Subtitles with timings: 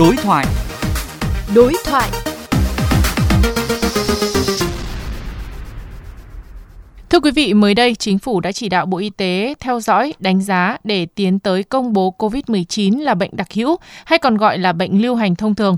[0.00, 0.46] Đối thoại.
[1.54, 2.10] Đối thoại.
[7.10, 10.14] Thưa quý vị, mới đây chính phủ đã chỉ đạo Bộ Y tế theo dõi,
[10.18, 14.58] đánh giá để tiến tới công bố COVID-19 là bệnh đặc hữu hay còn gọi
[14.58, 15.76] là bệnh lưu hành thông thường.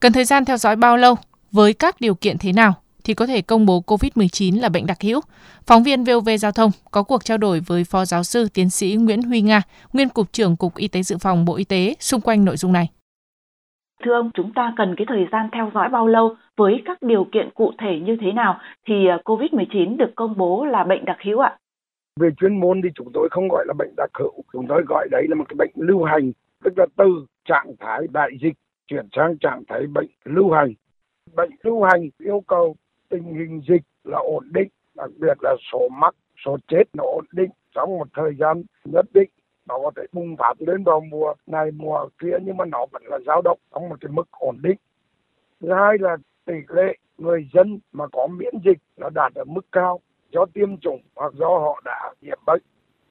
[0.00, 1.16] Cần thời gian theo dõi bao lâu,
[1.52, 2.74] với các điều kiện thế nào
[3.04, 5.20] thì có thể công bố COVID-19 là bệnh đặc hữu.
[5.66, 8.94] Phóng viên VOV Giao thông có cuộc trao đổi với Phó Giáo sư Tiến sĩ
[8.94, 12.20] Nguyễn Huy Nga, nguyên Cục trưởng Cục Y tế Dự phòng Bộ Y tế xung
[12.20, 12.88] quanh nội dung này.
[14.02, 17.24] Thưa ông, chúng ta cần cái thời gian theo dõi bao lâu với các điều
[17.32, 21.16] kiện cụ thể như thế nào thì à, COVID-19 được công bố là bệnh đặc
[21.24, 21.58] hữu ạ?
[22.20, 25.08] Về chuyên môn thì chúng tôi không gọi là bệnh đặc hữu, chúng tôi gọi
[25.10, 26.32] đấy là một cái bệnh lưu hành,
[26.64, 28.54] tức là từ trạng thái đại dịch
[28.86, 30.72] chuyển sang trạng thái bệnh lưu hành.
[31.36, 32.76] Bệnh lưu hành yêu cầu
[33.08, 37.24] tình hình dịch là ổn định, đặc biệt là số mắc, số chết nó ổn
[37.32, 39.30] định trong một thời gian nhất định
[39.66, 43.02] nó có thể bùng phát lên vào mùa này, mùa kia, nhưng mà nó vẫn
[43.06, 44.76] là dao động trong một cái mức ổn định.
[45.60, 49.66] Thứ hai là tỷ lệ người dân mà có miễn dịch nó đạt ở mức
[49.72, 50.00] cao
[50.32, 52.62] do tiêm chủng hoặc do họ đã nhiễm bệnh.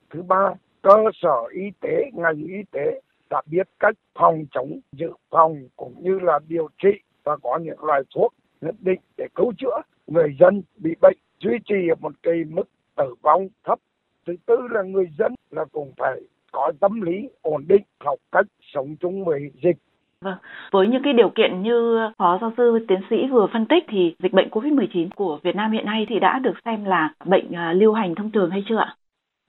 [0.10, 5.12] Thứ ba, cơ sở y tế, ngành y tế đã biết cách phòng chống, dự
[5.30, 9.54] phòng cũng như là điều trị và có những loại thuốc nhất định để cứu
[9.58, 13.80] chữa người dân bị bệnh, duy trì ở một cái mức tử vong thấp.
[14.28, 18.46] Thứ tư là người dân là cũng phải có tâm lý ổn định học cách
[18.74, 19.78] sống chung với dịch
[20.26, 20.38] Vâng,
[20.72, 24.16] với những cái điều kiện như Phó Giáo sư Tiến sĩ vừa phân tích thì
[24.20, 27.74] dịch bệnh COVID-19 của Việt Nam hiện nay thì đã được xem là bệnh à,
[27.74, 28.96] lưu hành thông thường hay chưa ạ?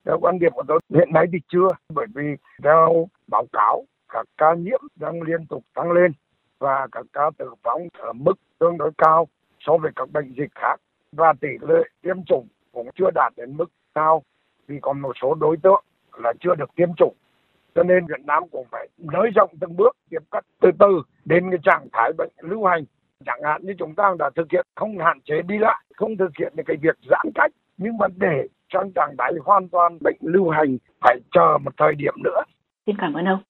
[0.06, 4.26] Theo quan điểm của tôi hiện nay thì chưa, bởi vì theo báo cáo các
[4.36, 6.12] ca nhiễm đang liên tục tăng lên
[6.58, 9.28] và các ca tử vong ở mức tương đối cao
[9.60, 10.80] so với các bệnh dịch khác
[11.12, 14.22] và tỷ lệ tiêm chủng cũng chưa đạt đến mức cao
[14.66, 15.84] vì còn một số đối tượng
[16.18, 17.14] là chưa được tiêm chủng.
[17.74, 21.50] Cho nên Việt Nam cũng phải nới rộng từng bước, tiếp cận từ từ đến
[21.50, 22.84] cái trạng thái bệnh lưu hành.
[23.26, 26.30] Chẳng hạn như chúng ta đã thực hiện không hạn chế đi lại, không thực
[26.38, 30.16] hiện những cái việc giãn cách, nhưng mà để trong trạng thái hoàn toàn bệnh
[30.20, 32.42] lưu hành phải chờ một thời điểm nữa.
[32.86, 33.42] Xin cảm ơn ông.